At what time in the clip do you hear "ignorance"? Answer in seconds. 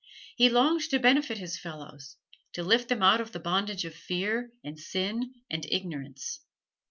5.69-6.39